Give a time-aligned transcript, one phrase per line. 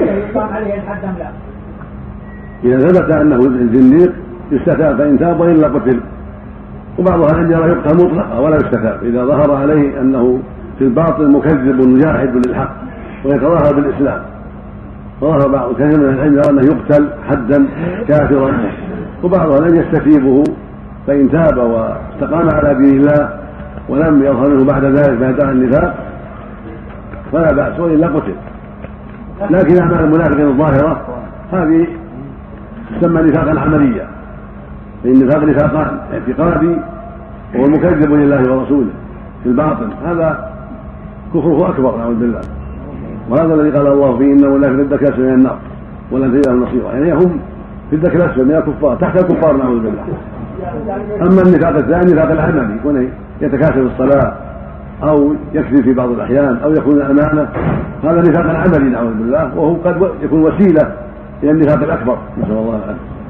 [0.00, 1.28] يقام عليه الحد أم لا؟
[2.64, 4.12] إذا ثبت أنه زنديق
[4.52, 6.00] يستتاب فإن تاب وإلا قتل.
[6.98, 10.38] وبعض أهل يرى يقتل مطلقا ولا يستتاب إذا ظهر عليه أنه
[10.78, 12.74] في الباطل مكذب مجاحد للحق
[13.24, 14.22] ويتظاهر بالإسلام.
[15.20, 17.66] وظهر بعض كثير من العلم يرى أنه يقتل حدا
[18.08, 18.52] كافرا.
[19.22, 20.44] وبعض أهل يستتيبه
[21.06, 23.28] فإن تاب واستقام على دين الله
[23.88, 26.11] ولم يظهر منه بعد ذلك ما يدعي النفاق
[27.32, 28.34] فلا بأس وإلا قتل.
[29.50, 31.00] لكن أعمال المنافقين الظاهرة
[31.52, 31.86] هذه
[33.00, 34.06] تسمى نفاقا عمليا
[35.02, 36.76] فإن النفاق نفاقان اعتقادي
[37.54, 38.90] وهو المكذب لله ورسوله
[39.42, 40.52] في الباطن هذا
[41.34, 42.40] كفره أكبر نعوذ بالله.
[43.30, 45.58] وهذا الذي قال الله فيه إنه لا في الدرك من النار
[46.10, 47.40] ولن تجد لهم نصيرا يعني هم
[47.90, 50.02] في الدرك الأسفل من الكفار تحت الكفار نعوذ بالله.
[51.20, 53.08] أما النفاق الثاني النفاق العملي يكون
[53.40, 54.32] يتكاسل الصلاة
[55.02, 57.48] أو يكذب في بعض الأحيان أو يكون أمانة
[58.04, 60.92] هذا نفاق عملي نعوذ بالله وهو قد يكون وسيلة
[61.42, 63.21] إلى النفاق الأكبر نسأل الله العافية.